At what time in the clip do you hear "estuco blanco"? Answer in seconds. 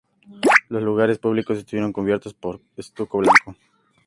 2.75-3.55